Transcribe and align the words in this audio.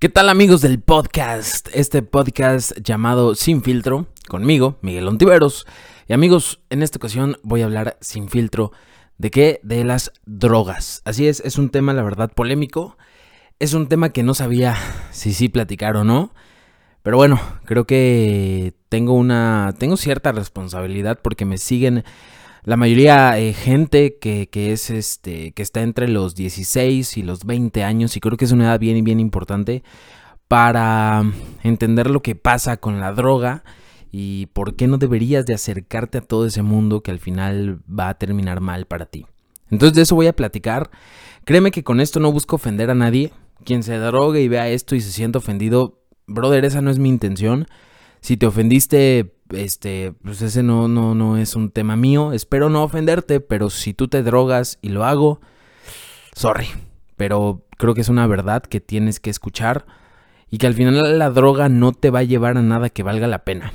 ¿Qué 0.00 0.08
tal 0.08 0.28
amigos 0.28 0.60
del 0.60 0.80
podcast? 0.80 1.66
Este 1.74 2.02
podcast 2.02 2.70
llamado 2.84 3.34
Sin 3.34 3.64
Filtro, 3.64 4.06
conmigo, 4.28 4.78
Miguel 4.80 5.08
Ontiveros. 5.08 5.66
Y 6.06 6.12
amigos, 6.12 6.60
en 6.70 6.84
esta 6.84 6.98
ocasión 6.98 7.36
voy 7.42 7.62
a 7.62 7.64
hablar 7.64 7.98
sin 8.00 8.28
filtro 8.28 8.70
de 9.16 9.32
qué? 9.32 9.58
De 9.64 9.82
las 9.82 10.12
drogas. 10.24 11.02
Así 11.04 11.26
es, 11.26 11.40
es 11.40 11.58
un 11.58 11.70
tema 11.70 11.94
la 11.94 12.04
verdad 12.04 12.30
polémico. 12.32 12.96
Es 13.58 13.74
un 13.74 13.88
tema 13.88 14.10
que 14.10 14.22
no 14.22 14.34
sabía 14.34 14.76
si 15.10 15.34
sí 15.34 15.48
platicar 15.48 15.96
o 15.96 16.04
no. 16.04 16.32
Pero 17.02 17.16
bueno, 17.16 17.40
creo 17.64 17.84
que 17.84 18.74
tengo 18.88 19.14
una. 19.14 19.74
tengo 19.80 19.96
cierta 19.96 20.30
responsabilidad 20.30 21.18
porque 21.20 21.44
me 21.44 21.58
siguen 21.58 22.04
la 22.64 22.76
mayoría 22.76 23.32
de 23.32 23.50
eh, 23.50 23.52
gente 23.52 24.18
que, 24.18 24.48
que, 24.48 24.72
es 24.72 24.90
este 24.90 25.52
que 25.52 25.62
está 25.62 25.82
entre 25.82 26.08
los 26.08 26.34
16 26.34 27.16
y 27.16 27.22
los 27.22 27.44
20 27.44 27.84
años 27.84 28.16
y 28.16 28.20
creo 28.20 28.36
que 28.36 28.44
es 28.44 28.52
una 28.52 28.64
edad 28.64 28.80
bien 28.80 29.02
bien 29.04 29.20
importante 29.20 29.82
para 30.48 31.22
entender 31.62 32.10
lo 32.10 32.22
que 32.22 32.34
pasa 32.34 32.78
con 32.78 33.00
la 33.00 33.12
droga 33.12 33.62
y 34.10 34.46
por 34.46 34.74
qué 34.74 34.86
no 34.86 34.98
deberías 34.98 35.44
de 35.44 35.54
acercarte 35.54 36.18
a 36.18 36.22
todo 36.22 36.46
ese 36.46 36.62
mundo 36.62 37.02
que 37.02 37.10
al 37.10 37.18
final 37.18 37.80
va 37.88 38.08
a 38.08 38.18
terminar 38.18 38.60
mal 38.60 38.86
para 38.86 39.06
ti. 39.06 39.26
Entonces 39.70 39.94
de 39.94 40.02
eso 40.02 40.14
voy 40.14 40.26
a 40.26 40.32
platicar. 40.32 40.90
Créeme 41.44 41.70
que 41.70 41.84
con 41.84 42.00
esto 42.00 42.20
no 42.20 42.32
busco 42.32 42.56
ofender 42.56 42.90
a 42.90 42.94
nadie. 42.94 43.32
Quien 43.64 43.82
se 43.82 43.98
drogue 43.98 44.40
y 44.40 44.48
vea 44.48 44.68
esto 44.68 44.94
y 44.94 45.00
se 45.00 45.12
sienta 45.12 45.38
ofendido, 45.38 46.00
brother, 46.26 46.64
esa 46.64 46.80
no 46.80 46.90
es 46.90 46.98
mi 46.98 47.08
intención. 47.10 47.66
Si 48.20 48.36
te 48.36 48.46
ofendiste, 48.46 49.34
este, 49.50 50.12
pues 50.22 50.42
ese 50.42 50.62
no, 50.62 50.88
no, 50.88 51.14
no 51.14 51.36
es 51.36 51.56
un 51.56 51.70
tema 51.70 51.96
mío. 51.96 52.32
Espero 52.32 52.68
no 52.70 52.82
ofenderte, 52.82 53.40
pero 53.40 53.70
si 53.70 53.94
tú 53.94 54.08
te 54.08 54.22
drogas 54.22 54.78
y 54.82 54.88
lo 54.90 55.04
hago, 55.04 55.40
sorry. 56.34 56.66
Pero 57.16 57.66
creo 57.76 57.94
que 57.94 58.00
es 58.00 58.08
una 58.08 58.26
verdad 58.26 58.62
que 58.62 58.80
tienes 58.80 59.20
que 59.20 59.30
escuchar 59.30 59.86
y 60.50 60.58
que 60.58 60.66
al 60.66 60.74
final 60.74 61.18
la 61.18 61.30
droga 61.30 61.68
no 61.68 61.92
te 61.92 62.10
va 62.10 62.20
a 62.20 62.24
llevar 62.24 62.56
a 62.56 62.62
nada 62.62 62.90
que 62.90 63.02
valga 63.02 63.26
la 63.26 63.44
pena. 63.44 63.72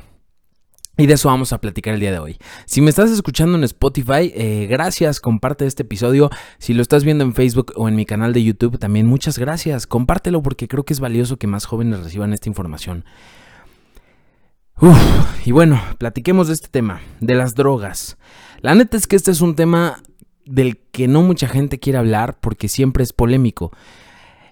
Y 0.95 1.07
de 1.07 1.15
eso 1.15 1.27
vamos 1.27 1.51
a 1.53 1.59
platicar 1.59 1.95
el 1.95 1.99
día 1.99 2.11
de 2.11 2.19
hoy. 2.19 2.37
Si 2.65 2.79
me 2.79 2.91
estás 2.91 3.09
escuchando 3.09 3.57
en 3.57 3.63
Spotify, 3.63 4.31
eh, 4.35 4.67
gracias, 4.69 5.19
comparte 5.19 5.65
este 5.65 5.81
episodio. 5.81 6.29
Si 6.59 6.75
lo 6.75 6.83
estás 6.83 7.03
viendo 7.03 7.23
en 7.23 7.33
Facebook 7.33 7.73
o 7.75 7.89
en 7.89 7.95
mi 7.95 8.05
canal 8.05 8.31
de 8.31 8.43
YouTube, 8.43 8.77
también 8.77 9.07
muchas 9.07 9.39
gracias. 9.39 9.87
Compártelo 9.87 10.43
porque 10.43 10.67
creo 10.67 10.83
que 10.83 10.93
es 10.93 10.99
valioso 10.99 11.37
que 11.37 11.47
más 11.47 11.65
jóvenes 11.65 12.03
reciban 12.03 12.31
esta 12.31 12.47
información. 12.47 13.05
Y 15.45 15.51
bueno, 15.51 15.81
platiquemos 15.97 16.47
de 16.47 16.53
este 16.53 16.67
tema, 16.67 17.01
de 17.19 17.35
las 17.35 17.55
drogas. 17.55 18.17
La 18.61 18.75
neta 18.75 18.97
es 18.97 19.07
que 19.07 19.15
este 19.15 19.31
es 19.31 19.41
un 19.41 19.55
tema 19.55 20.01
del 20.45 20.77
que 20.91 21.07
no 21.07 21.21
mucha 21.21 21.47
gente 21.47 21.79
quiere 21.79 21.99
hablar 21.99 22.39
porque 22.39 22.67
siempre 22.67 23.03
es 23.03 23.13
polémico. 23.13 23.71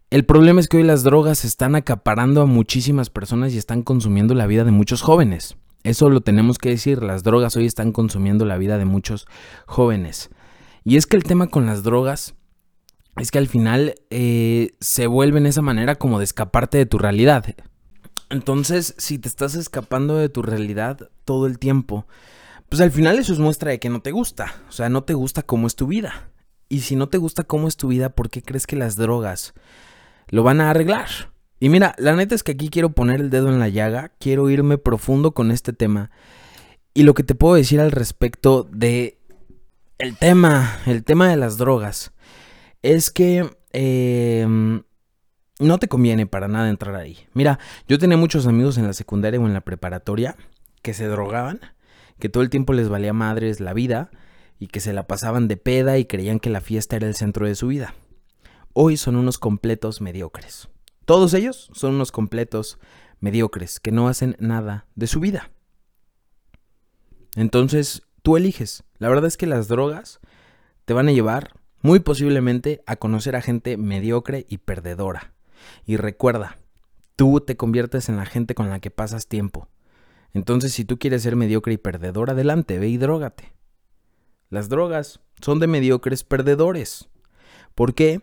El 0.09 0.25
problema 0.25 0.59
es 0.59 0.67
que 0.67 0.78
hoy 0.78 0.83
las 0.83 1.03
drogas 1.03 1.45
están 1.45 1.75
acaparando 1.75 2.41
a 2.41 2.45
muchísimas 2.45 3.09
personas 3.09 3.53
y 3.53 3.58
están 3.58 3.81
consumiendo 3.81 4.36
la 4.36 4.47
vida 4.47 4.63
de 4.63 4.72
muchos 4.72 5.02
jóvenes. 5.02 5.55
Eso 5.83 6.09
lo 6.09 6.22
tenemos 6.22 6.58
que 6.58 6.69
decir, 6.69 7.02
las 7.02 7.23
drogas 7.23 7.56
hoy 7.56 7.66
están 7.66 7.91
consumiendo 7.91 8.45
la 8.45 8.58
vida 8.58 8.78
de 8.78 8.85
muchos 8.85 9.25
jóvenes. 9.66 10.30
Y 10.83 10.97
es 10.97 11.08
que 11.08 11.17
el 11.17 11.23
tema 11.23 11.47
con 11.47 11.66
las 11.66 11.83
drogas 11.83 12.35
es 13.17 13.31
que 13.31 13.38
al 13.39 13.47
final 13.47 13.95
eh, 14.09 14.72
se 14.80 15.08
vuelve 15.08 15.39
en 15.39 15.45
esa 15.45 15.61
manera 15.61 15.95
como 15.95 16.19
de 16.19 16.25
escaparte 16.25 16.78
de 16.78 16.85
tu 16.85 16.97
realidad. 16.97 17.56
Entonces, 18.32 18.96
si 18.98 19.20
te 19.20 19.28
estás 19.28 19.56
escapando 19.56 20.16
de 20.16 20.30
tu 20.30 20.42
realidad 20.42 21.10
todo 21.26 21.48
el 21.48 21.60
tiempo, 21.60 22.08
pues 22.70 22.82
al 22.82 22.92
final 22.92 23.20
eso 23.20 23.34
es 23.34 23.40
muestra 23.40 23.72
de 23.72 23.80
que 23.80 23.90
no 23.90 24.02
te 24.02 24.12
gusta. 24.12 24.56
O 24.70 24.72
sea, 24.72 24.88
no 24.88 25.04
te 25.04 25.14
gusta 25.14 25.44
cómo 25.44 25.68
es 25.68 25.76
tu 25.76 25.88
vida. 25.88 26.32
Y 26.70 26.80
si 26.80 26.96
no 26.96 27.09
te 27.09 27.18
gusta 27.18 27.44
cómo 27.44 27.68
es 27.68 27.76
tu 27.76 27.90
vida, 27.90 28.09
¿por 28.09 28.30
qué 28.30 28.42
crees 28.42 28.66
que 28.66 28.78
las 28.78 28.96
drogas 28.96 29.54
lo 30.30 30.44
van 30.44 30.62
a 30.62 30.70
arreglar? 30.70 31.09
Y 31.59 31.68
mira, 31.68 31.94
la 31.98 32.16
neta 32.16 32.34
es 32.34 32.44
que 32.44 32.54
aquí 32.54 32.70
quiero 32.70 32.94
poner 32.94 33.20
el 33.20 33.30
dedo 33.30 33.50
en 33.50 33.59
la 33.59 33.68
llaga, 33.68 34.14
quiero 34.18 34.50
irme 34.50 34.78
profundo 34.78 35.34
con 35.34 35.52
este 35.52 35.74
tema. 35.74 36.09
Y 36.94 37.04
lo 37.04 37.14
que 37.14 37.24
te 37.24 37.36
puedo 37.36 37.56
decir 37.56 37.82
al 37.82 37.92
respecto 37.92 38.68
de 38.72 39.20
el 39.97 40.18
tema, 40.18 40.80
el 40.86 41.03
tema 41.03 41.30
de 41.30 41.36
las 41.36 41.58
drogas, 41.58 42.14
es 42.81 43.12
que 43.12 43.50
em, 43.74 44.84
no 45.61 45.77
te 45.77 45.88
conviene 45.88 46.25
para 46.25 46.47
nada 46.47 46.69
entrar 46.69 46.95
ahí. 46.95 47.17
Mira, 47.33 47.59
yo 47.88 47.99
tenía 47.99 48.17
muchos 48.17 48.47
amigos 48.47 48.77
en 48.77 48.88
la 48.88 48.94
secundaria 48.94 49.39
o 49.39 49.45
en 49.45 49.53
la 49.53 49.61
preparatoria 49.61 50.35
que 50.81 50.94
se 50.94 51.07
drogaban, 51.07 51.59
que 52.19 52.29
todo 52.29 52.44
el 52.44 52.49
tiempo 52.49 52.73
les 52.73 52.89
valía 52.89 53.13
madres 53.13 53.59
la 53.59 53.73
vida 53.73 54.09
y 54.59 54.67
que 54.67 54.79
se 54.79 54.94
la 54.94 55.07
pasaban 55.07 55.47
de 55.47 55.57
peda 55.57 55.97
y 55.97 56.05
creían 56.05 56.39
que 56.39 56.49
la 56.49 56.61
fiesta 56.61 56.95
era 56.95 57.07
el 57.07 57.16
centro 57.16 57.47
de 57.47 57.55
su 57.55 57.67
vida. 57.67 57.94
Hoy 58.73 58.97
son 58.97 59.16
unos 59.16 59.38
completos 59.38 60.01
mediocres. 60.01 60.69
Todos 61.05 61.33
ellos 61.33 61.69
son 61.73 61.95
unos 61.95 62.11
completos 62.11 62.79
mediocres 63.19 63.79
que 63.79 63.91
no 63.91 64.07
hacen 64.07 64.35
nada 64.39 64.85
de 64.95 65.07
su 65.07 65.19
vida. 65.19 65.51
Entonces, 67.35 68.03
tú 68.22 68.38
eliges. 68.38 68.83
La 68.97 69.09
verdad 69.09 69.25
es 69.25 69.38
que 69.38 69.47
las 69.47 69.67
drogas 69.67 70.19
te 70.85 70.93
van 70.93 71.07
a 71.07 71.11
llevar 71.11 71.53
muy 71.81 71.99
posiblemente 71.99 72.83
a 72.85 72.95
conocer 72.95 73.35
a 73.35 73.41
gente 73.41 73.78
mediocre 73.78 74.45
y 74.49 74.59
perdedora. 74.59 75.33
Y 75.85 75.97
recuerda, 75.97 76.57
tú 77.16 77.41
te 77.41 77.57
conviertes 77.57 78.09
en 78.09 78.17
la 78.17 78.25
gente 78.25 78.55
con 78.55 78.69
la 78.69 78.79
que 78.79 78.91
pasas 78.91 79.27
tiempo. 79.27 79.67
Entonces, 80.33 80.73
si 80.73 80.85
tú 80.85 80.97
quieres 80.97 81.23
ser 81.23 81.35
mediocre 81.35 81.73
y 81.73 81.77
perdedor, 81.77 82.29
adelante, 82.29 82.79
ve 82.79 82.88
y 82.88 82.97
drogate. 82.97 83.51
Las 84.49 84.69
drogas 84.69 85.19
son 85.41 85.59
de 85.59 85.67
mediocres 85.67 86.23
perdedores. 86.23 87.09
¿Por 87.75 87.94
qué? 87.94 88.22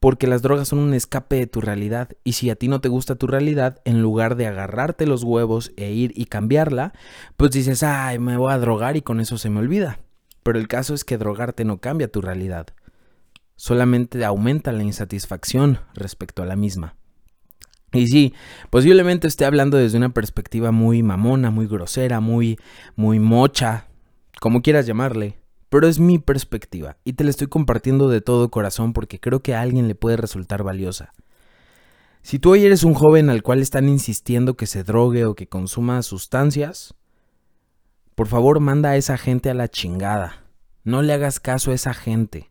porque 0.00 0.26
las 0.26 0.42
drogas 0.42 0.68
son 0.68 0.78
un 0.78 0.94
escape 0.94 1.36
de 1.36 1.46
tu 1.46 1.60
realidad 1.60 2.10
y 2.22 2.34
si 2.34 2.50
a 2.50 2.56
ti 2.56 2.68
no 2.68 2.80
te 2.80 2.88
gusta 2.88 3.16
tu 3.16 3.26
realidad, 3.26 3.80
en 3.84 4.00
lugar 4.00 4.36
de 4.36 4.46
agarrarte 4.46 5.06
los 5.06 5.24
huevos 5.24 5.72
e 5.76 5.90
ir 5.90 6.12
y 6.14 6.26
cambiarla, 6.26 6.92
pues 7.36 7.50
dices, 7.50 7.82
ay, 7.82 8.18
me 8.18 8.36
voy 8.36 8.52
a 8.52 8.58
drogar 8.58 8.96
y 8.96 9.02
con 9.02 9.20
eso 9.20 9.38
se 9.38 9.50
me 9.50 9.58
olvida. 9.58 10.00
Pero 10.42 10.58
el 10.58 10.68
caso 10.68 10.94
es 10.94 11.04
que 11.04 11.18
drogarte 11.18 11.64
no 11.64 11.78
cambia 11.78 12.10
tu 12.10 12.20
realidad, 12.20 12.68
solamente 13.58 14.24
aumenta 14.24 14.70
la 14.70 14.84
insatisfacción 14.84 15.80
respecto 15.92 16.42
a 16.42 16.46
la 16.46 16.54
misma. 16.54 16.94
Y 17.92 18.06
sí, 18.06 18.34
posiblemente 18.70 19.26
esté 19.26 19.44
hablando 19.44 19.76
desde 19.76 19.98
una 19.98 20.14
perspectiva 20.14 20.70
muy 20.70 21.02
mamona, 21.02 21.50
muy 21.50 21.66
grosera, 21.66 22.20
muy, 22.20 22.58
muy 22.94 23.18
mocha, 23.18 23.88
como 24.40 24.62
quieras 24.62 24.86
llamarle, 24.86 25.38
pero 25.70 25.88
es 25.88 25.98
mi 25.98 26.18
perspectiva 26.18 26.98
y 27.04 27.14
te 27.14 27.24
la 27.24 27.30
estoy 27.30 27.48
compartiendo 27.48 28.08
de 28.08 28.20
todo 28.20 28.50
corazón 28.50 28.92
porque 28.92 29.18
creo 29.18 29.40
que 29.40 29.54
a 29.54 29.60
alguien 29.60 29.88
le 29.88 29.96
puede 29.96 30.16
resultar 30.16 30.62
valiosa. 30.62 31.12
Si 32.22 32.38
tú 32.38 32.52
hoy 32.52 32.64
eres 32.64 32.84
un 32.84 32.94
joven 32.94 33.28
al 33.28 33.42
cual 33.42 33.60
están 33.60 33.88
insistiendo 33.88 34.54
que 34.54 34.66
se 34.66 34.84
drogue 34.84 35.24
o 35.24 35.34
que 35.34 35.48
consuma 35.48 36.02
sustancias, 36.02 36.94
por 38.14 38.28
favor 38.28 38.60
manda 38.60 38.90
a 38.90 38.96
esa 38.96 39.18
gente 39.18 39.50
a 39.50 39.54
la 39.54 39.68
chingada. 39.68 40.44
No 40.84 41.02
le 41.02 41.12
hagas 41.12 41.40
caso 41.40 41.72
a 41.72 41.74
esa 41.74 41.94
gente. 41.94 42.50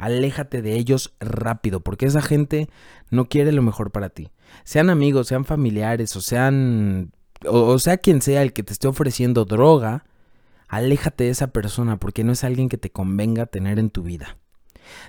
Aléjate 0.00 0.62
de 0.62 0.76
ellos 0.76 1.14
rápido, 1.20 1.80
porque 1.80 2.06
esa 2.06 2.22
gente 2.22 2.68
no 3.10 3.28
quiere 3.28 3.52
lo 3.52 3.62
mejor 3.62 3.90
para 3.90 4.08
ti. 4.08 4.30
Sean 4.64 4.90
amigos, 4.90 5.28
sean 5.28 5.44
familiares, 5.44 6.16
o 6.16 6.20
sean. 6.20 7.12
o, 7.46 7.78
sea 7.78 7.98
quien 7.98 8.22
sea 8.22 8.42
el 8.42 8.52
que 8.52 8.62
te 8.62 8.72
esté 8.72 8.88
ofreciendo 8.88 9.44
droga, 9.44 10.04
aléjate 10.68 11.24
de 11.24 11.30
esa 11.30 11.48
persona 11.48 11.98
porque 11.98 12.24
no 12.24 12.32
es 12.32 12.44
alguien 12.44 12.68
que 12.68 12.78
te 12.78 12.90
convenga 12.90 13.46
tener 13.46 13.78
en 13.78 13.90
tu 13.90 14.02
vida. 14.02 14.38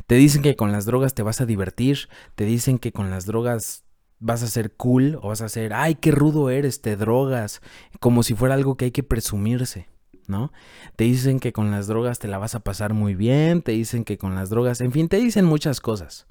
Te 0.07 0.15
dicen 0.15 0.41
que 0.41 0.55
con 0.55 0.71
las 0.71 0.85
drogas 0.85 1.13
te 1.13 1.23
vas 1.23 1.41
a 1.41 1.45
divertir, 1.45 2.09
te 2.35 2.45
dicen 2.45 2.77
que 2.77 2.91
con 2.91 3.09
las 3.09 3.25
drogas 3.25 3.85
vas 4.19 4.43
a 4.43 4.47
ser 4.47 4.73
cool 4.73 5.17
o 5.21 5.29
vas 5.29 5.41
a 5.41 5.49
ser, 5.49 5.73
ay, 5.73 5.95
qué 5.95 6.11
rudo 6.11 6.49
eres, 6.49 6.81
te 6.81 6.95
drogas, 6.95 7.61
como 7.99 8.23
si 8.23 8.35
fuera 8.35 8.55
algo 8.55 8.75
que 8.75 8.85
hay 8.85 8.91
que 8.91 9.03
presumirse, 9.03 9.87
¿no? 10.27 10.51
Te 10.95 11.03
dicen 11.03 11.39
que 11.39 11.53
con 11.53 11.71
las 11.71 11.87
drogas 11.87 12.19
te 12.19 12.27
la 12.27 12.37
vas 12.37 12.55
a 12.55 12.59
pasar 12.61 12.93
muy 12.93 13.15
bien, 13.15 13.61
te 13.61 13.71
dicen 13.71 14.03
que 14.03 14.17
con 14.17 14.35
las 14.35 14.49
drogas, 14.49 14.81
en 14.81 14.91
fin, 14.91 15.07
te 15.07 15.17
dicen 15.17 15.45
muchas 15.45 15.81
cosas. 15.81 16.27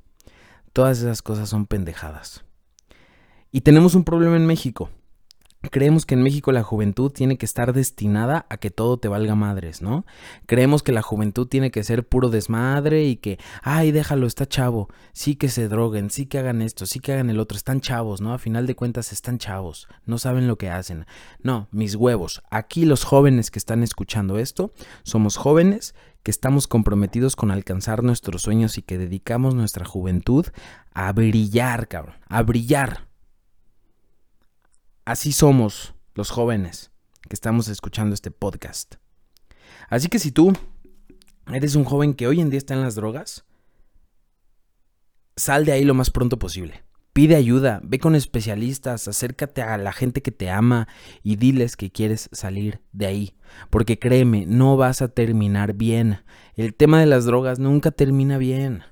Todas 0.73 0.99
esas 0.99 1.23
cosas 1.23 1.49
son 1.49 1.67
pendejadas. 1.67 2.45
Y 3.53 3.63
tenemos 3.63 3.95
un 3.95 4.05
problema 4.05 4.37
en 4.37 4.47
México. 4.47 4.91
Creemos 5.69 6.07
que 6.07 6.15
en 6.15 6.23
México 6.23 6.53
la 6.53 6.63
juventud 6.63 7.13
tiene 7.13 7.37
que 7.37 7.45
estar 7.45 7.75
destinada 7.75 8.47
a 8.49 8.57
que 8.57 8.71
todo 8.71 8.99
te 8.99 9.09
valga 9.09 9.35
madres, 9.35 9.83
¿no? 9.83 10.07
Creemos 10.47 10.83
que 10.83 10.91
la 10.93 11.03
juventud 11.03 11.47
tiene 11.49 11.71
que 11.71 11.85
ser 11.85 12.09
puro 12.09 12.31
desmadre 12.31 13.05
y 13.05 13.17
que, 13.17 13.39
ay, 13.63 13.93
déjalo, 13.93 14.27
está 14.27 14.47
chavo, 14.47 14.89
sí 15.13 15.37
que 15.37 15.51
se 15.51 15.69
droguen, 15.69 16.09
sí 16.09 16.25
que 16.25 16.39
hagan 16.39 16.63
esto, 16.63 16.87
sí 16.87 16.99
que 16.99 17.13
hagan 17.13 17.29
el 17.29 17.39
otro, 17.39 17.59
están 17.59 17.83
chavos, 17.83 18.23
¿no? 18.23 18.33
A 18.33 18.39
final 18.39 18.67
de 18.67 18.75
cuentas 18.75 19.13
están 19.13 19.37
chavos, 19.37 19.87
no 20.07 20.17
saben 20.17 20.49
lo 20.49 20.57
que 20.57 20.71
hacen. 20.71 21.05
No, 21.43 21.69
mis 21.73 21.95
huevos, 21.95 22.43
aquí 22.51 22.87
los 22.87 23.05
jóvenes 23.05 23.51
que 23.51 23.59
están 23.59 23.83
escuchando 23.83 24.39
esto, 24.39 24.73
somos 25.03 25.37
jóvenes 25.37 25.95
que 26.23 26.31
estamos 26.31 26.69
comprometidos 26.69 27.37
con 27.37 27.51
alcanzar 27.51 28.03
nuestros 28.03 28.41
sueños 28.43 28.79
y 28.79 28.83
que 28.83 28.97
dedicamos 28.97 29.55
nuestra 29.55 29.85
juventud 29.85 30.47
a 30.95 31.13
brillar, 31.13 31.87
cabrón, 31.87 32.17
a 32.29 32.43
brillar 32.43 33.10
Así 35.11 35.33
somos 35.33 35.93
los 36.15 36.31
jóvenes 36.31 36.93
que 37.29 37.35
estamos 37.35 37.67
escuchando 37.67 38.15
este 38.15 38.31
podcast. 38.31 38.95
Así 39.89 40.07
que 40.07 40.21
si 40.21 40.31
tú 40.31 40.53
eres 41.53 41.75
un 41.75 41.83
joven 41.83 42.15
que 42.15 42.29
hoy 42.29 42.41
en 42.41 42.49
día 42.49 42.59
está 42.59 42.75
en 42.75 42.83
las 42.83 42.95
drogas, 42.95 43.45
sal 45.35 45.65
de 45.65 45.73
ahí 45.73 45.83
lo 45.83 45.95
más 45.95 46.13
pronto 46.13 46.39
posible. 46.39 46.85
Pide 47.13 47.35
ayuda, 47.35 47.81
ve 47.83 47.99
con 47.99 48.15
especialistas, 48.15 49.09
acércate 49.09 49.63
a 49.63 49.77
la 49.79 49.91
gente 49.91 50.23
que 50.23 50.31
te 50.31 50.49
ama 50.49 50.87
y 51.25 51.35
diles 51.35 51.75
que 51.75 51.91
quieres 51.91 52.29
salir 52.31 52.81
de 52.93 53.07
ahí. 53.07 53.35
Porque 53.69 53.99
créeme, 53.99 54.47
no 54.47 54.77
vas 54.77 55.03
a 55.03 55.09
terminar 55.09 55.73
bien. 55.75 56.23
El 56.55 56.73
tema 56.73 57.01
de 57.01 57.07
las 57.07 57.25
drogas 57.25 57.59
nunca 57.59 57.91
termina 57.91 58.39
bien. 58.39 58.85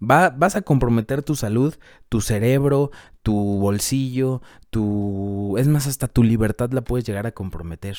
Va, 0.00 0.30
vas 0.30 0.56
a 0.56 0.62
comprometer 0.62 1.22
tu 1.22 1.34
salud, 1.36 1.74
tu 2.08 2.20
cerebro, 2.20 2.90
tu 3.22 3.34
bolsillo, 3.34 4.42
tu... 4.70 5.56
Es 5.58 5.68
más, 5.68 5.86
hasta 5.86 6.08
tu 6.08 6.22
libertad 6.22 6.70
la 6.72 6.82
puedes 6.82 7.06
llegar 7.06 7.26
a 7.26 7.32
comprometer. 7.32 7.96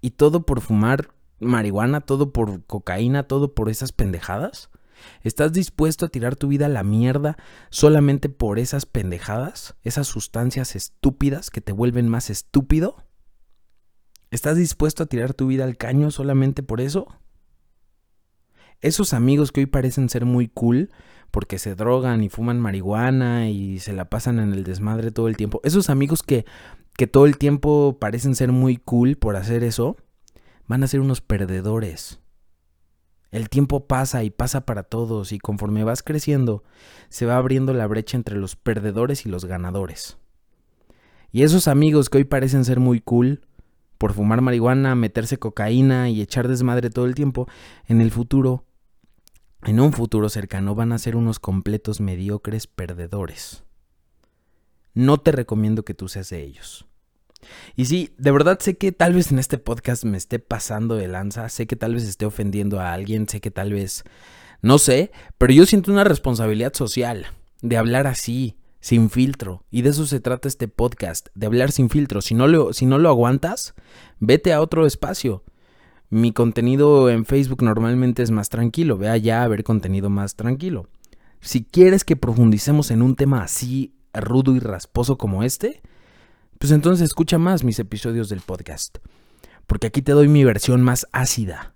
Y 0.00 0.10
todo 0.10 0.46
por 0.46 0.60
fumar 0.60 1.10
marihuana, 1.40 2.00
todo 2.00 2.32
por 2.32 2.64
cocaína, 2.64 3.24
todo 3.24 3.54
por 3.54 3.68
esas 3.68 3.92
pendejadas. 3.92 4.70
¿Estás 5.22 5.52
dispuesto 5.52 6.06
a 6.06 6.08
tirar 6.08 6.36
tu 6.36 6.48
vida 6.48 6.66
a 6.66 6.70
la 6.70 6.82
mierda 6.82 7.36
solamente 7.70 8.28
por 8.28 8.58
esas 8.58 8.86
pendejadas? 8.86 9.76
Esas 9.82 10.06
sustancias 10.06 10.76
estúpidas 10.76 11.50
que 11.50 11.60
te 11.60 11.72
vuelven 11.72 12.08
más 12.08 12.30
estúpido? 12.30 13.04
¿Estás 14.30 14.56
dispuesto 14.56 15.02
a 15.02 15.06
tirar 15.06 15.34
tu 15.34 15.48
vida 15.48 15.64
al 15.64 15.76
caño 15.76 16.10
solamente 16.10 16.62
por 16.62 16.80
eso? 16.80 17.08
Esos 18.80 19.12
amigos 19.14 19.52
que 19.52 19.60
hoy 19.60 19.66
parecen 19.66 20.08
ser 20.08 20.24
muy 20.24 20.48
cool 20.48 20.90
porque 21.36 21.58
se 21.58 21.74
drogan 21.74 22.24
y 22.24 22.30
fuman 22.30 22.58
marihuana 22.60 23.50
y 23.50 23.78
se 23.78 23.92
la 23.92 24.08
pasan 24.08 24.38
en 24.38 24.54
el 24.54 24.64
desmadre 24.64 25.10
todo 25.10 25.28
el 25.28 25.36
tiempo. 25.36 25.60
Esos 25.64 25.90
amigos 25.90 26.22
que, 26.22 26.46
que 26.96 27.06
todo 27.06 27.26
el 27.26 27.36
tiempo 27.36 27.98
parecen 28.00 28.34
ser 28.34 28.52
muy 28.52 28.78
cool 28.78 29.16
por 29.16 29.36
hacer 29.36 29.62
eso, 29.62 29.98
van 30.66 30.82
a 30.82 30.86
ser 30.86 31.00
unos 31.00 31.20
perdedores. 31.20 32.20
El 33.30 33.50
tiempo 33.50 33.86
pasa 33.86 34.24
y 34.24 34.30
pasa 34.30 34.64
para 34.64 34.84
todos 34.84 35.30
y 35.30 35.38
conforme 35.38 35.84
vas 35.84 36.02
creciendo 36.02 36.64
se 37.10 37.26
va 37.26 37.36
abriendo 37.36 37.74
la 37.74 37.86
brecha 37.86 38.16
entre 38.16 38.38
los 38.38 38.56
perdedores 38.56 39.26
y 39.26 39.28
los 39.28 39.44
ganadores. 39.44 40.16
Y 41.32 41.42
esos 41.42 41.68
amigos 41.68 42.08
que 42.08 42.16
hoy 42.16 42.24
parecen 42.24 42.64
ser 42.64 42.80
muy 42.80 43.02
cool 43.02 43.42
por 43.98 44.14
fumar 44.14 44.40
marihuana, 44.40 44.94
meterse 44.94 45.36
cocaína 45.36 46.08
y 46.08 46.22
echar 46.22 46.48
desmadre 46.48 46.88
todo 46.88 47.04
el 47.04 47.14
tiempo, 47.14 47.46
en 47.88 48.00
el 48.00 48.10
futuro, 48.10 48.64
en 49.66 49.80
un 49.80 49.92
futuro 49.92 50.28
cercano 50.28 50.74
van 50.74 50.92
a 50.92 50.98
ser 50.98 51.16
unos 51.16 51.40
completos 51.40 52.00
mediocres 52.00 52.68
perdedores. 52.68 53.64
No 54.94 55.18
te 55.18 55.32
recomiendo 55.32 55.84
que 55.84 55.92
tú 55.92 56.08
seas 56.08 56.30
de 56.30 56.42
ellos. 56.42 56.86
Y 57.74 57.86
sí, 57.86 58.14
de 58.16 58.30
verdad 58.30 58.58
sé 58.60 58.76
que 58.76 58.92
tal 58.92 59.12
vez 59.12 59.32
en 59.32 59.38
este 59.38 59.58
podcast 59.58 60.04
me 60.04 60.16
esté 60.16 60.38
pasando 60.38 60.94
de 60.94 61.08
lanza, 61.08 61.48
sé 61.48 61.66
que 61.66 61.76
tal 61.76 61.94
vez 61.94 62.04
esté 62.04 62.26
ofendiendo 62.26 62.80
a 62.80 62.92
alguien, 62.92 63.28
sé 63.28 63.40
que 63.40 63.50
tal 63.50 63.72
vez, 63.72 64.04
no 64.62 64.78
sé, 64.78 65.10
pero 65.36 65.52
yo 65.52 65.66
siento 65.66 65.92
una 65.92 66.04
responsabilidad 66.04 66.72
social 66.72 67.26
de 67.60 67.76
hablar 67.76 68.06
así, 68.06 68.56
sin 68.80 69.10
filtro. 69.10 69.64
Y 69.70 69.82
de 69.82 69.90
eso 69.90 70.06
se 70.06 70.20
trata 70.20 70.46
este 70.46 70.68
podcast, 70.68 71.28
de 71.34 71.46
hablar 71.46 71.72
sin 71.72 71.90
filtro. 71.90 72.22
Si 72.22 72.34
no 72.34 72.46
lo, 72.46 72.72
si 72.72 72.86
no 72.86 72.98
lo 72.98 73.08
aguantas, 73.08 73.74
vete 74.20 74.52
a 74.52 74.60
otro 74.60 74.86
espacio. 74.86 75.42
Mi 76.08 76.32
contenido 76.32 77.10
en 77.10 77.24
Facebook 77.24 77.62
normalmente 77.62 78.22
es 78.22 78.30
más 78.30 78.48
tranquilo, 78.48 78.96
ve 78.96 79.08
allá 79.08 79.42
a 79.42 79.48
ver 79.48 79.64
contenido 79.64 80.08
más 80.08 80.36
tranquilo. 80.36 80.88
Si 81.40 81.64
quieres 81.64 82.04
que 82.04 82.16
profundicemos 82.16 82.90
en 82.90 83.02
un 83.02 83.16
tema 83.16 83.42
así 83.42 83.94
rudo 84.14 84.54
y 84.54 84.60
rasposo 84.60 85.18
como 85.18 85.42
este, 85.42 85.82
pues 86.58 86.72
entonces 86.72 87.04
escucha 87.04 87.38
más 87.38 87.64
mis 87.64 87.78
episodios 87.78 88.28
del 88.28 88.40
podcast. 88.40 88.98
Porque 89.66 89.88
aquí 89.88 90.00
te 90.00 90.12
doy 90.12 90.28
mi 90.28 90.44
versión 90.44 90.82
más 90.82 91.08
ácida, 91.12 91.74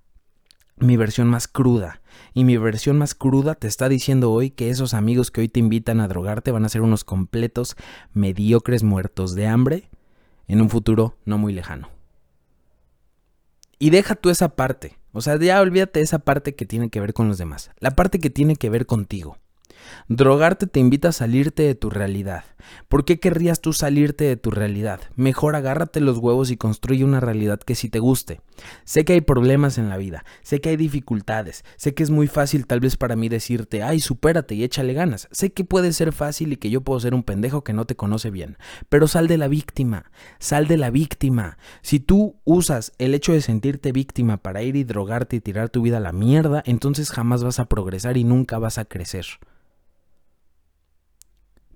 mi 0.77 0.97
versión 0.97 1.29
más 1.29 1.49
cruda. 1.49 2.01
Y 2.33 2.45
mi 2.45 2.57
versión 2.57 2.99
más 2.99 3.15
cruda 3.15 3.57
te 3.57 3.67
está 3.67 3.89
diciendo 3.89 4.31
hoy 4.31 4.51
que 4.51 4.71
esos 4.71 4.95
amigos 4.95 5.31
que 5.31 5.41
hoy 5.41 5.49
te 5.49 5.59
invitan 5.59 6.01
a 6.01 6.09
drogarte 6.09 6.53
van 6.53 6.65
a 6.65 6.69
ser 6.69 6.83
unos 6.83 7.03
completos 7.03 7.77
mediocres 8.13 8.85
muertos 8.85 9.35
de 9.35 9.49
hambre 9.49 9.91
en 10.47 10.61
un 10.61 10.71
futuro 10.71 11.17
no 11.25 11.39
muy 11.39 11.53
lejano. 11.53 12.00
Y 13.83 13.89
deja 13.89 14.15
tú 14.15 14.29
esa 14.29 14.51
parte. 14.51 14.99
O 15.13 15.23
sea, 15.23 15.39
ya 15.39 15.59
olvídate 15.59 16.03
esa 16.03 16.19
parte 16.19 16.55
que 16.55 16.67
tiene 16.67 16.91
que 16.91 17.01
ver 17.01 17.15
con 17.15 17.29
los 17.29 17.39
demás. 17.39 17.71
La 17.79 17.93
parte 17.93 18.19
que 18.19 18.29
tiene 18.29 18.55
que 18.57 18.69
ver 18.69 18.85
contigo. 18.85 19.39
Drogarte 20.09 20.67
te 20.67 20.81
invita 20.81 21.09
a 21.09 21.13
salirte 21.13 21.63
de 21.63 21.75
tu 21.75 21.91
realidad. 21.91 22.45
¿Por 22.89 23.05
qué 23.05 23.19
querrías 23.19 23.61
tú 23.61 23.73
salirte 23.73 24.25
de 24.25 24.37
tu 24.37 24.51
realidad? 24.51 25.01
Mejor 25.17 25.57
agárrate 25.57 26.01
los 26.01 26.19
huevos 26.19 26.51
y 26.51 26.57
construye 26.57 27.05
una 27.05 27.21
realidad 27.21 27.61
que 27.61 27.75
sí 27.75 27.89
te 27.89 27.99
guste. 27.99 28.41
Sé 28.85 29.05
que 29.05 29.15
hay 29.15 29.21
problemas 29.21 29.79
en 29.79 29.89
la 29.89 29.97
vida, 29.97 30.25
sé 30.43 30.61
que 30.61 30.71
hay 30.71 30.77
dificultades, 30.77 31.65
sé 31.77 31.95
que 31.95 32.03
es 32.03 32.11
muy 32.11 32.27
fácil 32.27 32.67
tal 32.67 32.81
vez 32.81 32.97
para 32.97 33.17
mí 33.17 33.29
decirte, 33.29 33.83
ay, 33.83 34.01
supérate 34.01 34.55
y 34.55 34.65
échale 34.65 34.93
ganas. 34.93 35.29
Sé 35.31 35.53
que 35.53 35.65
puede 35.65 35.93
ser 35.93 36.13
fácil 36.13 36.53
y 36.53 36.57
que 36.57 36.71
yo 36.71 36.83
puedo 36.83 37.01
ser 37.01 37.15
un 37.15 37.23
pendejo 37.23 37.65
que 37.65 37.73
no 37.73 37.87
te 37.87 37.97
conoce 37.97 38.31
bien, 38.31 38.59
pero 38.89 39.09
sal 39.09 39.29
de 39.29 39.39
la 39.39 39.49
víctima, 39.49 40.11
sal 40.39 40.67
de 40.67 40.77
la 40.77 40.91
víctima. 40.91 41.59
Si 41.83 42.01
tú 42.01 42.37
usas 42.45 42.93
el 42.99 43.15
hecho 43.15 43.33
de 43.33 43.41
sentirte 43.41 43.93
víctima 43.93 44.37
para 44.37 44.63
ir 44.63 44.77
y 44.77 44.85
drogarte 44.85 45.37
y 45.37 45.41
tirar 45.41 45.71
tu 45.71 45.83
vida 45.83 45.97
a 45.97 46.01
la 46.01 46.13
mierda, 46.13 46.63
entonces 46.67 47.11
jamás 47.11 47.43
vas 47.43 47.59
a 47.59 47.67
progresar 47.67 48.17
y 48.17 48.25
nunca 48.25 48.59
vas 48.59 48.79
a 48.79 48.85
crecer. 48.85 49.27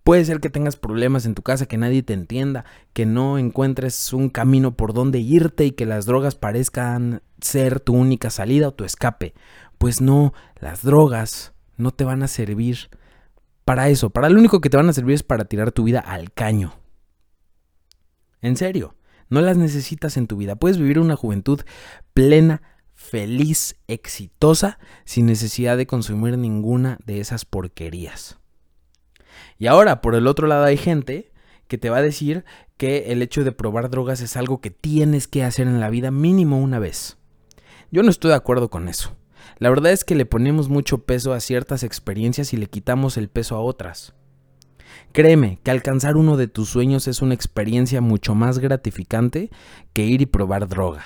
Puede 0.04 0.26
ser 0.26 0.40
que 0.40 0.50
tengas 0.50 0.76
problemas 0.76 1.24
en 1.24 1.34
tu 1.34 1.42
casa, 1.42 1.64
que 1.64 1.78
nadie 1.78 2.02
te 2.02 2.12
entienda, 2.12 2.66
que 2.92 3.06
no 3.06 3.38
encuentres 3.38 4.12
un 4.12 4.28
camino 4.28 4.76
por 4.76 4.92
donde 4.92 5.18
irte 5.18 5.64
y 5.64 5.70
que 5.70 5.86
las 5.86 6.04
drogas 6.04 6.34
parezcan 6.34 7.22
ser 7.40 7.80
tu 7.80 7.94
única 7.94 8.28
salida 8.28 8.68
o 8.68 8.74
tu 8.74 8.84
escape. 8.84 9.32
Pues 9.78 10.02
no, 10.02 10.34
las 10.60 10.82
drogas 10.82 11.54
no 11.78 11.90
te 11.90 12.04
van 12.04 12.22
a 12.22 12.28
servir 12.28 12.90
para 13.64 13.88
eso. 13.88 14.10
Para 14.10 14.28
lo 14.28 14.38
único 14.38 14.60
que 14.60 14.68
te 14.68 14.76
van 14.76 14.90
a 14.90 14.92
servir 14.92 15.14
es 15.14 15.22
para 15.22 15.46
tirar 15.46 15.72
tu 15.72 15.84
vida 15.84 16.00
al 16.00 16.32
caño. 16.32 16.74
En 18.42 18.58
serio, 18.58 18.96
no 19.30 19.40
las 19.40 19.56
necesitas 19.56 20.18
en 20.18 20.26
tu 20.26 20.36
vida. 20.36 20.54
Puedes 20.54 20.76
vivir 20.76 20.98
una 20.98 21.16
juventud 21.16 21.62
plena, 22.12 22.60
feliz, 22.92 23.76
exitosa, 23.88 24.78
sin 25.06 25.24
necesidad 25.24 25.78
de 25.78 25.86
consumir 25.86 26.36
ninguna 26.36 26.98
de 27.06 27.20
esas 27.20 27.46
porquerías. 27.46 28.38
Y 29.58 29.66
ahora, 29.66 30.00
por 30.00 30.14
el 30.14 30.26
otro 30.26 30.46
lado, 30.46 30.64
hay 30.64 30.76
gente 30.76 31.32
que 31.68 31.78
te 31.78 31.90
va 31.90 31.98
a 31.98 32.02
decir 32.02 32.44
que 32.76 33.12
el 33.12 33.22
hecho 33.22 33.44
de 33.44 33.52
probar 33.52 33.90
drogas 33.90 34.20
es 34.20 34.36
algo 34.36 34.60
que 34.60 34.70
tienes 34.70 35.28
que 35.28 35.44
hacer 35.44 35.66
en 35.66 35.80
la 35.80 35.90
vida 35.90 36.10
mínimo 36.10 36.60
una 36.60 36.78
vez. 36.78 37.18
Yo 37.90 38.02
no 38.02 38.10
estoy 38.10 38.30
de 38.30 38.36
acuerdo 38.36 38.70
con 38.70 38.88
eso. 38.88 39.16
La 39.58 39.70
verdad 39.70 39.92
es 39.92 40.04
que 40.04 40.14
le 40.14 40.26
ponemos 40.26 40.68
mucho 40.68 41.04
peso 41.04 41.32
a 41.32 41.40
ciertas 41.40 41.82
experiencias 41.82 42.52
y 42.52 42.56
le 42.56 42.66
quitamos 42.66 43.16
el 43.16 43.28
peso 43.28 43.56
a 43.56 43.60
otras. 43.60 44.14
Créeme 45.12 45.60
que 45.62 45.70
alcanzar 45.70 46.16
uno 46.16 46.36
de 46.36 46.48
tus 46.48 46.68
sueños 46.68 47.06
es 47.06 47.22
una 47.22 47.34
experiencia 47.34 48.00
mucho 48.00 48.34
más 48.34 48.58
gratificante 48.58 49.50
que 49.92 50.04
ir 50.04 50.22
y 50.22 50.26
probar 50.26 50.68
droga. 50.68 51.04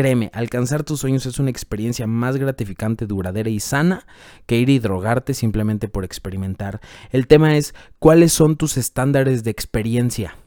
Créeme, 0.00 0.30
alcanzar 0.32 0.82
tus 0.82 1.00
sueños 1.00 1.26
es 1.26 1.38
una 1.40 1.50
experiencia 1.50 2.06
más 2.06 2.38
gratificante, 2.38 3.06
duradera 3.06 3.50
y 3.50 3.60
sana 3.60 4.06
que 4.46 4.56
ir 4.56 4.70
y 4.70 4.78
drogarte 4.78 5.34
simplemente 5.34 5.88
por 5.88 6.06
experimentar. 6.06 6.80
El 7.10 7.26
tema 7.26 7.58
es 7.58 7.74
cuáles 7.98 8.32
son 8.32 8.56
tus 8.56 8.78
estándares 8.78 9.44
de 9.44 9.50
experiencia. 9.50 10.38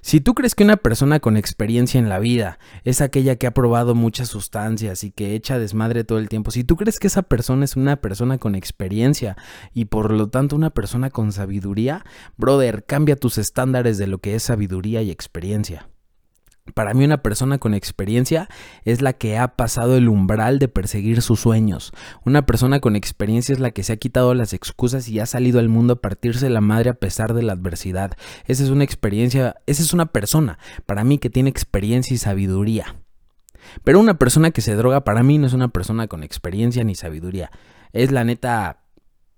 Si 0.00 0.22
tú 0.22 0.32
crees 0.32 0.54
que 0.54 0.64
una 0.64 0.78
persona 0.78 1.20
con 1.20 1.36
experiencia 1.36 1.98
en 1.98 2.08
la 2.08 2.20
vida 2.20 2.58
es 2.82 3.02
aquella 3.02 3.36
que 3.36 3.46
ha 3.46 3.52
probado 3.52 3.94
muchas 3.94 4.28
sustancias 4.28 5.04
y 5.04 5.10
que 5.10 5.34
echa 5.34 5.58
desmadre 5.58 6.02
todo 6.02 6.18
el 6.18 6.30
tiempo, 6.30 6.50
si 6.50 6.64
tú 6.64 6.76
crees 6.76 6.98
que 6.98 7.08
esa 7.08 7.20
persona 7.20 7.66
es 7.66 7.76
una 7.76 7.96
persona 7.96 8.38
con 8.38 8.54
experiencia 8.54 9.36
y 9.74 9.84
por 9.84 10.10
lo 10.10 10.30
tanto 10.30 10.56
una 10.56 10.70
persona 10.70 11.10
con 11.10 11.32
sabiduría, 11.32 12.02
brother, 12.38 12.86
cambia 12.86 13.16
tus 13.16 13.36
estándares 13.36 13.98
de 13.98 14.06
lo 14.06 14.20
que 14.22 14.36
es 14.36 14.42
sabiduría 14.42 15.02
y 15.02 15.10
experiencia. 15.10 15.89
Para 16.74 16.94
mí 16.94 17.04
una 17.04 17.22
persona 17.22 17.58
con 17.58 17.74
experiencia 17.74 18.48
es 18.84 19.02
la 19.02 19.12
que 19.12 19.38
ha 19.38 19.56
pasado 19.56 19.96
el 19.96 20.08
umbral 20.08 20.58
de 20.58 20.68
perseguir 20.68 21.22
sus 21.22 21.40
sueños. 21.40 21.92
Una 22.24 22.46
persona 22.46 22.80
con 22.80 22.96
experiencia 22.96 23.52
es 23.52 23.60
la 23.60 23.70
que 23.70 23.82
se 23.82 23.92
ha 23.92 23.96
quitado 23.96 24.34
las 24.34 24.52
excusas 24.52 25.08
y 25.08 25.20
ha 25.20 25.26
salido 25.26 25.58
al 25.58 25.68
mundo 25.68 25.94
a 25.94 26.00
partirse 26.00 26.50
la 26.50 26.60
madre 26.60 26.90
a 26.90 26.94
pesar 26.94 27.34
de 27.34 27.42
la 27.42 27.52
adversidad. 27.52 28.12
Esa 28.46 28.64
es 28.64 28.70
una 28.70 28.84
experiencia, 28.84 29.56
esa 29.66 29.82
es 29.82 29.92
una 29.92 30.06
persona 30.06 30.58
para 30.86 31.04
mí 31.04 31.18
que 31.18 31.30
tiene 31.30 31.50
experiencia 31.50 32.14
y 32.14 32.18
sabiduría. 32.18 32.96
Pero 33.84 34.00
una 34.00 34.18
persona 34.18 34.50
que 34.50 34.62
se 34.62 34.74
droga 34.74 35.04
para 35.04 35.22
mí 35.22 35.38
no 35.38 35.46
es 35.46 35.52
una 35.52 35.68
persona 35.68 36.08
con 36.08 36.22
experiencia 36.22 36.84
ni 36.84 36.94
sabiduría. 36.94 37.50
Es 37.92 38.10
la 38.10 38.24
neta 38.24 38.82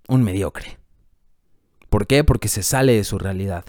un 0.08 0.22
mediocre. 0.22 0.78
¿Por 1.88 2.06
qué? 2.06 2.24
Porque 2.24 2.48
se 2.48 2.62
sale 2.62 2.94
de 2.94 3.04
su 3.04 3.18
realidad. 3.18 3.64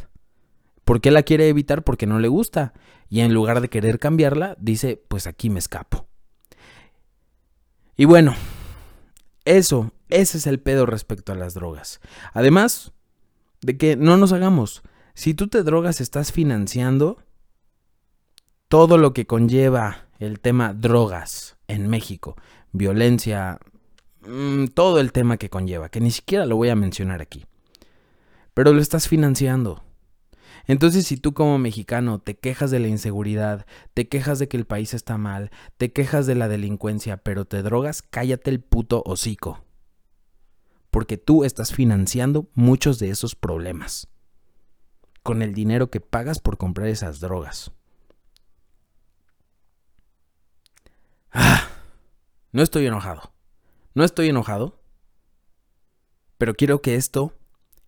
¿Por 0.84 1.02
qué 1.02 1.12
la 1.12 1.24
quiere 1.24 1.48
evitar? 1.48 1.84
Porque 1.84 2.06
no 2.06 2.20
le 2.20 2.28
gusta. 2.28 2.74
Y 3.10 3.22
en 3.22 3.34
lugar 3.34 3.62
de 3.62 3.70
querer 3.70 4.00
cambiarla, 4.00 4.56
dice, 4.60 5.02
pues 5.08 5.28
aquí 5.28 5.50
me 5.50 5.60
escapo. 5.60 6.08
Y 7.96 8.06
bueno, 8.06 8.36
eso, 9.46 9.92
ese 10.10 10.38
es 10.38 10.48
el 10.48 10.60
pedo 10.60 10.86
respecto 10.86 11.32
a 11.32 11.36
las 11.36 11.54
drogas. 11.54 12.02
Además 12.34 12.92
de 13.62 13.78
que 13.78 13.96
no 13.96 14.18
nos 14.18 14.34
hagamos, 14.34 14.82
si 15.14 15.34
tú 15.34 15.48
te 15.48 15.64
drogas 15.64 16.02
estás 16.02 16.32
financiando 16.32 17.24
todo 18.68 18.98
lo 18.98 19.14
que 19.14 19.28
conlleva 19.28 20.08
el 20.20 20.40
tema 20.40 20.74
drogas 20.74 21.58
en 21.68 21.88
México, 21.88 22.36
violencia, 22.72 23.60
mm, 24.22 24.68
todo 24.68 25.00
el 25.00 25.12
tema 25.12 25.38
que 25.38 25.50
conlleva, 25.50 25.90
que 25.90 26.02
ni 26.02 26.12
siquiera 26.12 26.46
lo 26.46 26.56
voy 26.56 26.70
a 26.70 26.76
mencionar 26.76 27.22
aquí. 27.22 27.46
pero 28.56 28.72
lo 28.72 28.82
estás 28.82 29.08
financiando. 29.08 29.84
Entonces, 30.66 31.06
si 31.06 31.18
tú 31.18 31.34
como 31.34 31.58
mexicano 31.58 32.20
te 32.20 32.36
quejas 32.36 32.72
de 32.72 32.80
la 32.80 32.88
inseguridad, 32.88 33.66
te 33.94 34.08
quejas 34.08 34.40
de 34.40 34.48
que 34.48 34.58
el 34.58 34.66
país 34.66 34.94
está 34.94 35.18
mal, 35.18 35.52
te 35.78 35.92
quejas 35.92 36.26
de 36.26 36.36
la 36.36 36.48
delincuencia, 36.48 37.18
pero 37.18 37.46
te 37.46 37.62
drogas, 37.62 38.02
cállate 38.02 38.50
el 38.50 38.62
puto 38.62 39.04
hocico. 39.06 39.64
Porque 40.90 41.18
tú 41.18 41.44
estás 41.44 41.74
financiando 41.74 42.50
muchos 42.54 43.00
de 43.00 43.10
esos 43.10 43.36
problemas. 43.36 44.08
Con 45.22 45.42
el 45.42 45.54
dinero 45.54 45.90
que 45.90 46.00
pagas 46.00 46.40
por 46.40 46.58
comprar 46.58 46.88
esas 46.88 47.20
drogas. 47.20 47.72
Ah, 51.32 51.68
no 52.52 52.62
estoy 52.62 52.86
enojado. 52.86 53.34
No 53.96 54.04
estoy 54.04 54.30
enojado. 54.30 54.80
Pero 56.38 56.54
quiero 56.54 56.82
que 56.82 56.96
esto 56.96 57.34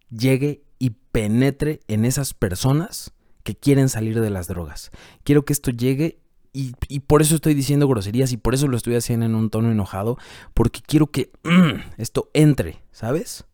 llegue 0.10 0.65
y 0.80 0.92
penetre 1.12 1.80
en 1.88 2.06
esas 2.06 2.34
personas 2.34 3.14
que 3.44 3.56
quieren 3.56 3.90
salir 3.90 4.20
de 4.20 4.30
las 4.30 4.48
drogas. 4.48 4.92
Quiero 5.24 5.46
que 5.46 5.54
esto 5.54 5.72
llegue 5.72 6.20
y, 6.52 7.00
por 7.02 7.22
eso 7.22 7.36
estoy 7.36 7.54
diciendo 7.54 7.88
groserías 7.88 8.32
y 8.32 8.38
por 8.38 8.54
eso 8.54 8.68
lo 8.68 8.78
estoy 8.78 8.96
haciendo 8.96 9.26
en 9.26 9.36
un 9.36 9.50
tono 9.50 9.72
enojado, 9.72 10.18
porque 10.54 10.80
quiero 10.82 11.08
que 11.08 11.32
esto 11.98 12.30
entre, 12.34 12.82
¿sabes? 12.92 13.46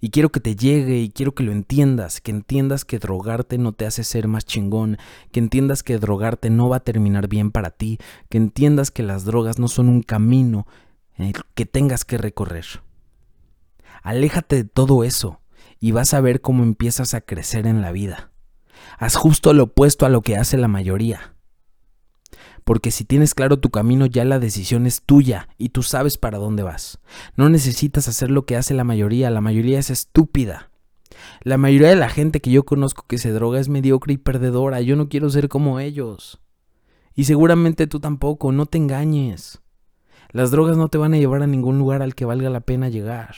Y 0.00 0.08
quiero 0.08 0.32
que 0.32 0.40
te 0.40 0.56
llegue 0.56 0.98
y 0.98 1.10
quiero 1.10 1.34
que 1.34 1.42
lo 1.44 1.52
entiendas, 1.52 2.22
que 2.22 2.30
entiendas 2.30 2.86
que 2.86 2.98
drogarte 2.98 3.58
no 3.58 3.72
te 3.72 3.84
hace 3.84 4.04
ser 4.04 4.26
más 4.26 4.46
chingón, 4.46 4.96
que 5.32 5.38
entiendas 5.38 5.82
que 5.82 5.98
drogarte 5.98 6.48
no 6.48 6.68
va 6.70 6.78
a 6.78 6.84
terminar 6.84 7.28
bien 7.28 7.52
para 7.52 7.70
ti, 7.70 7.98
que 8.30 8.38
entiendas 8.38 8.90
que 8.90 9.02
las 9.02 9.24
drogas 9.26 9.58
no 9.58 9.68
son 9.68 9.90
un 9.90 10.02
camino 10.02 10.66
que 11.54 11.66
tengas 11.66 12.06
que 12.06 12.16
recorrer. 12.16 12.64
Aléjate 14.02 14.56
de 14.56 14.64
todo 14.64 15.04
eso 15.04 15.41
y 15.82 15.90
vas 15.90 16.14
a 16.14 16.20
ver 16.20 16.40
cómo 16.40 16.62
empiezas 16.62 17.12
a 17.12 17.22
crecer 17.22 17.66
en 17.66 17.82
la 17.82 17.90
vida. 17.90 18.30
Haz 18.98 19.16
justo 19.16 19.52
lo 19.52 19.64
opuesto 19.64 20.06
a 20.06 20.10
lo 20.10 20.22
que 20.22 20.36
hace 20.36 20.56
la 20.56 20.68
mayoría. 20.68 21.34
Porque 22.62 22.92
si 22.92 23.04
tienes 23.04 23.34
claro 23.34 23.58
tu 23.58 23.70
camino 23.70 24.06
ya 24.06 24.24
la 24.24 24.38
decisión 24.38 24.86
es 24.86 25.02
tuya 25.02 25.48
y 25.58 25.70
tú 25.70 25.82
sabes 25.82 26.18
para 26.18 26.38
dónde 26.38 26.62
vas. 26.62 27.00
No 27.34 27.48
necesitas 27.48 28.06
hacer 28.06 28.30
lo 28.30 28.46
que 28.46 28.54
hace 28.54 28.74
la 28.74 28.84
mayoría, 28.84 29.28
la 29.30 29.40
mayoría 29.40 29.80
es 29.80 29.90
estúpida. 29.90 30.70
La 31.42 31.58
mayoría 31.58 31.88
de 31.88 31.96
la 31.96 32.08
gente 32.08 32.38
que 32.38 32.52
yo 32.52 32.62
conozco 32.62 33.04
que 33.08 33.18
se 33.18 33.32
droga 33.32 33.58
es 33.58 33.68
mediocre 33.68 34.14
y 34.14 34.18
perdedora, 34.18 34.80
yo 34.82 34.94
no 34.94 35.08
quiero 35.08 35.30
ser 35.30 35.48
como 35.48 35.80
ellos. 35.80 36.40
Y 37.16 37.24
seguramente 37.24 37.88
tú 37.88 37.98
tampoco, 37.98 38.52
no 38.52 38.66
te 38.66 38.78
engañes. 38.78 39.60
Las 40.30 40.52
drogas 40.52 40.76
no 40.76 40.86
te 40.86 40.98
van 40.98 41.14
a 41.14 41.18
llevar 41.18 41.42
a 41.42 41.48
ningún 41.48 41.80
lugar 41.80 42.02
al 42.02 42.14
que 42.14 42.24
valga 42.24 42.50
la 42.50 42.60
pena 42.60 42.88
llegar. 42.88 43.34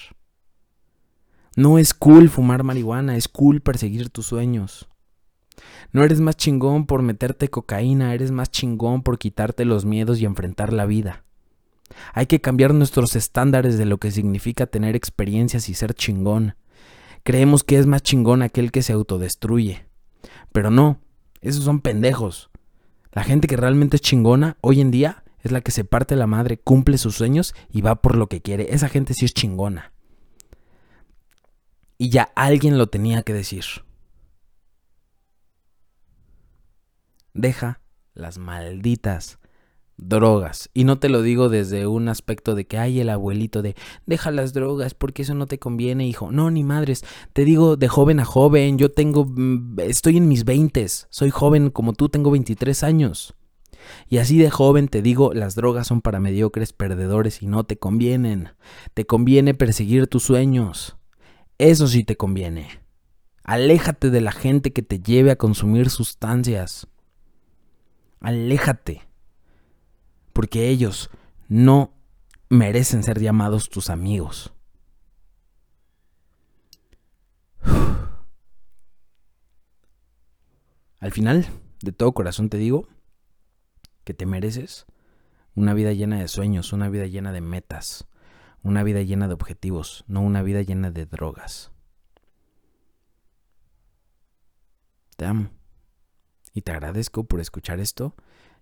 No 1.57 1.79
es 1.79 1.95
cool 1.95 2.29
fumar 2.31 2.65
marihuana, 2.65 3.17
es 3.17 3.29
cool 3.29 3.61
perseguir 3.61 4.11
tus 4.11 4.27
sueños. 4.27 4.89
No 5.93 6.03
eres 6.03 6.21
más 6.21 6.37
chingón 6.37 6.87
por 6.87 7.03
meterte 7.03 7.49
cocaína, 7.49 8.13
eres 8.15 8.33
más 8.33 8.51
chingón 8.51 9.03
por 9.03 9.19
quitarte 9.19 9.65
los 9.65 9.85
miedos 9.85 10.21
y 10.21 10.25
enfrentar 10.25 10.73
la 10.73 10.87
vida. 10.87 11.25
Hay 12.13 12.27
que 12.27 12.41
cambiar 12.41 12.75
nuestros 12.75 13.15
estándares 13.15 13.79
de 13.79 13.85
lo 13.85 13.99
que 13.99 14.11
significa 14.11 14.67
tener 14.67 14.97
experiencias 14.97 15.69
y 15.69 15.75
ser 15.75 15.95
chingón. 15.95 16.57
Creemos 17.23 17.63
que 17.63 17.79
es 17.79 17.87
más 17.87 18.03
chingón 18.03 18.43
aquel 18.43 18.73
que 18.73 18.83
se 18.83 18.93
autodestruye. 18.93 19.87
Pero 20.53 20.71
no, 20.71 20.99
esos 21.41 21.65
son 21.65 21.81
pendejos. 21.81 22.51
La 23.13 23.23
gente 23.23 23.47
que 23.47 23.57
realmente 23.57 23.97
es 23.97 24.03
chingona 24.03 24.57
hoy 24.61 24.81
en 24.81 24.91
día 24.91 25.23
es 25.43 25.53
la 25.53 25.61
que 25.61 25.71
se 25.71 25.85
parte 25.85 26.17
la 26.17 26.27
madre, 26.27 26.59
cumple 26.59 26.99
sus 26.99 27.15
sueños 27.15 27.55
y 27.71 27.83
va 27.83 28.03
por 28.03 28.17
lo 28.17 28.29
que 28.29 28.41
quiere. 28.41 28.75
Esa 28.75 28.89
gente 28.89 29.15
sí 29.15 29.25
es 29.25 29.35
chingona. 29.35 29.94
Y 32.05 32.11
ya 32.11 32.25
alguien 32.35 32.77
lo 32.77 32.89
tenía 32.89 33.23
que 33.23 33.33
decir. 33.33 33.65
Deja 37.33 37.81
las 38.13 38.37
malditas 38.37 39.39
drogas. 39.97 40.69
Y 40.75 40.85
no 40.85 40.99
te 40.99 41.09
lo 41.09 41.23
digo 41.23 41.49
desde 41.49 41.87
un 41.87 42.11
aspecto 42.11 42.55
de 42.55 42.67
que 42.67 42.77
hay 42.77 43.01
el 43.01 43.09
abuelito 43.09 43.63
de 43.63 43.75
deja 44.05 44.31
las 44.33 44.53
drogas 44.53 44.93
porque 44.93 45.23
eso 45.23 45.35
no 45.35 45.47
te 45.47 45.59
conviene, 45.59 46.07
hijo. 46.07 46.31
No, 46.31 46.51
ni 46.51 46.63
madres. 46.63 47.07
Te 47.33 47.47
digo 47.47 47.77
de 47.79 47.89
joven 47.89 48.21
a 48.21 48.27
joven. 48.27 48.77
Yo 48.77 48.91
tengo. 48.91 49.25
Mm, 49.25 49.81
estoy 49.81 50.19
en 50.19 50.29
mis 50.29 50.45
veintes. 50.45 51.07
Soy 51.09 51.31
joven 51.31 51.71
como 51.71 51.95
tú, 51.95 52.11
tengo 52.11 52.31
23 52.31 52.83
años. 52.83 53.35
Y 54.11 54.19
así 54.19 54.37
de 54.37 54.51
joven 54.51 54.89
te 54.89 55.01
digo, 55.01 55.33
las 55.33 55.55
drogas 55.55 55.87
son 55.87 56.03
para 56.03 56.21
mediocres 56.21 56.75
perdedores 56.75 57.41
y 57.41 57.47
no 57.47 57.65
te 57.65 57.79
convienen. 57.79 58.51
Te 58.93 59.07
conviene 59.07 59.55
perseguir 59.55 60.07
tus 60.07 60.25
sueños. 60.25 60.99
Eso 61.59 61.87
sí 61.87 62.05
te 62.05 62.17
conviene. 62.17 62.81
Aléjate 63.45 64.11
de 64.11 64.21
la 64.21 64.33
gente 64.33 64.73
que 64.73 64.83
te 64.83 64.99
lleve 65.01 65.31
a 65.31 65.37
consumir 65.37 65.91
sustancias. 65.91 66.89
Aléjate. 68.21 69.03
Porque 70.33 70.69
ellos 70.69 71.11
no 71.49 71.93
merecen 72.49 73.03
ser 73.03 73.21
llamados 73.21 73.69
tus 73.69 73.91
amigos. 73.91 74.53
Al 81.01 81.13
final, 81.13 81.47
de 81.83 81.93
todo 81.93 82.13
corazón 82.13 82.49
te 82.49 82.57
digo 82.57 82.89
que 84.05 84.15
te 84.15 84.27
mereces 84.27 84.87
una 85.55 85.75
vida 85.75 85.93
llena 85.93 86.19
de 86.19 86.29
sueños, 86.29 86.73
una 86.73 86.89
vida 86.89 87.07
llena 87.07 87.31
de 87.33 87.41
metas, 87.41 88.07
una 88.64 88.83
vida 88.83 89.02
llena 89.02 89.28
de 89.28 89.35
objetivos, 89.35 90.04
no 90.09 90.23
una 90.23 90.42
vida 90.42 90.62
llena 90.62 90.90
de 90.90 91.04
drogas. 91.04 91.71
Te 95.16 95.26
amo. 95.26 95.50
Y 96.54 96.62
te 96.62 96.73
agradezco 96.73 97.25
por 97.25 97.40
escuchar 97.40 97.78
esto. 97.78 98.14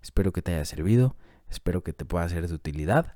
Espero 0.03 0.33
que 0.33 0.43
te 0.43 0.53
haya 0.53 0.65
servido. 0.65 1.17
Espero 1.49 1.83
que 1.83 1.93
te 1.93 2.05
pueda 2.05 2.29
ser 2.29 2.49
de 2.49 2.55
utilidad. 2.55 3.15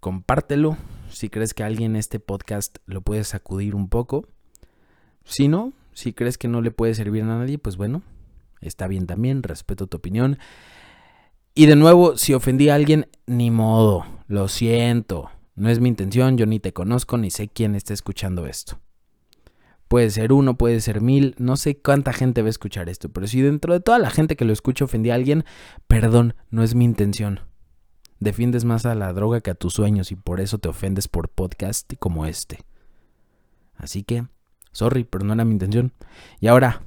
Compártelo 0.00 0.76
si 1.08 1.30
crees 1.30 1.54
que 1.54 1.62
alguien 1.62 1.94
este 1.94 2.18
podcast 2.18 2.78
lo 2.86 3.00
puede 3.00 3.22
sacudir 3.24 3.74
un 3.74 3.88
poco. 3.88 4.26
Si 5.24 5.46
no, 5.46 5.72
si 5.92 6.12
crees 6.12 6.36
que 6.36 6.48
no 6.48 6.60
le 6.62 6.72
puede 6.72 6.94
servir 6.94 7.22
a 7.22 7.26
nadie, 7.26 7.58
pues 7.58 7.76
bueno, 7.76 8.02
está 8.60 8.88
bien 8.88 9.06
también, 9.06 9.42
respeto 9.42 9.86
tu 9.86 9.98
opinión. 9.98 10.38
Y 11.54 11.66
de 11.66 11.76
nuevo, 11.76 12.16
si 12.16 12.34
ofendí 12.34 12.70
a 12.70 12.74
alguien, 12.74 13.08
ni 13.26 13.50
modo, 13.50 14.04
lo 14.26 14.48
siento. 14.48 15.30
No 15.58 15.68
es 15.68 15.80
mi 15.80 15.88
intención, 15.88 16.38
yo 16.38 16.46
ni 16.46 16.60
te 16.60 16.72
conozco 16.72 17.18
ni 17.18 17.32
sé 17.32 17.48
quién 17.48 17.74
está 17.74 17.92
escuchando 17.92 18.46
esto. 18.46 18.78
Puede 19.88 20.08
ser 20.10 20.32
uno, 20.32 20.56
puede 20.56 20.80
ser 20.80 21.00
mil, 21.00 21.34
no 21.38 21.56
sé 21.56 21.76
cuánta 21.76 22.12
gente 22.12 22.42
va 22.42 22.46
a 22.46 22.50
escuchar 22.50 22.88
esto, 22.88 23.08
pero 23.08 23.26
si 23.26 23.40
dentro 23.40 23.72
de 23.72 23.80
toda 23.80 23.98
la 23.98 24.10
gente 24.10 24.36
que 24.36 24.44
lo 24.44 24.52
escucha 24.52 24.84
ofendí 24.84 25.10
a 25.10 25.16
alguien, 25.16 25.44
perdón, 25.88 26.34
no 26.50 26.62
es 26.62 26.76
mi 26.76 26.84
intención. 26.84 27.40
Defiendes 28.20 28.64
más 28.64 28.86
a 28.86 28.94
la 28.94 29.12
droga 29.12 29.40
que 29.40 29.50
a 29.50 29.54
tus 29.54 29.72
sueños 29.72 30.12
y 30.12 30.14
por 30.14 30.40
eso 30.40 30.58
te 30.58 30.68
ofendes 30.68 31.08
por 31.08 31.28
podcast 31.28 31.92
como 31.98 32.24
este. 32.24 32.60
Así 33.74 34.04
que, 34.04 34.26
sorry, 34.70 35.02
pero 35.02 35.24
no 35.24 35.34
era 35.34 35.44
mi 35.44 35.54
intención. 35.54 35.92
Y 36.38 36.46
ahora, 36.46 36.82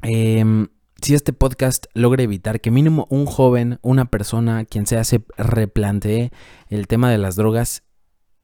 eh, 0.00 0.66
si 1.02 1.14
este 1.14 1.34
podcast 1.34 1.86
logra 1.92 2.22
evitar 2.22 2.62
que 2.62 2.70
mínimo 2.70 3.06
un 3.10 3.26
joven, 3.26 3.80
una 3.82 4.06
persona, 4.06 4.64
quien 4.64 4.86
sea, 4.86 5.04
se 5.04 5.26
replantee 5.36 6.30
el 6.68 6.86
tema 6.86 7.10
de 7.10 7.18
las 7.18 7.36
drogas 7.36 7.82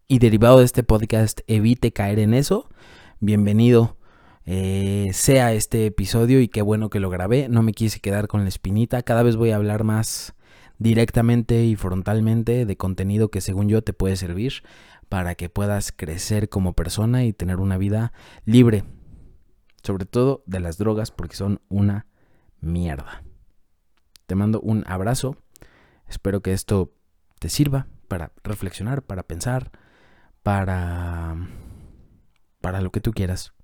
y 0.07 0.19
derivado 0.19 0.59
de 0.59 0.65
este 0.65 0.83
podcast 0.83 1.41
evite 1.47 1.93
caer 1.93 2.19
en 2.19 2.35
eso, 2.35 2.69
bienvenido 3.21 3.97
eh, 4.47 5.11
sea 5.15 5.55
este 5.55 5.87
episodio 5.87 6.41
y 6.41 6.49
qué 6.49 6.61
bueno 6.61 6.91
que 6.91 7.01
lo 7.01 7.09
grabé. 7.09 7.49
No 7.49 7.63
me 7.63 7.73
quise 7.73 8.01
quedar 8.01 8.29
con 8.29 8.43
la 8.43 8.49
espinita. 8.49 9.03
Cada 9.03 9.23
vez 9.23 9.37
voy 9.37 9.51
a 9.51 9.57
hablar 9.57 9.85
más 9.85 10.35
directamente 10.79 11.65
y 11.65 11.77
frontalmente 11.77 12.67
de 12.67 12.77
contenido 12.77 13.31
que 13.31 13.41
según 13.41 13.69
yo 13.69 13.83
te 13.83 13.95
puede 13.95 14.17
servir 14.17 14.63
para 15.09 15.35
que 15.35 15.49
puedas 15.49 15.93
crecer 15.93 16.51
como 16.51 16.75
persona 16.75 17.25
y 17.25 17.33
tener 17.33 17.59
una 17.59 17.79
vida 17.79 18.13
libre. 18.45 18.85
Sobre 19.83 20.05
todo 20.05 20.43
de 20.47 20.61
las 20.61 20.77
drogas 20.77 21.11
porque 21.11 21.37
son 21.37 21.61
una 21.69 22.07
mierda. 22.61 23.23
Te 24.27 24.35
mando 24.35 24.61
un 24.61 24.85
abrazo. 24.87 25.39
Espero 26.09 26.43
que 26.43 26.53
esto 26.53 26.93
te 27.39 27.49
sirva 27.49 27.87
para 28.09 28.33
reflexionar, 28.43 29.03
para 29.03 29.23
pensar 29.23 29.71
para 30.45 31.35
para 32.61 32.81
lo 32.81 32.93
que 32.93 33.01
tú 33.01 33.13
quieras. 33.13 33.55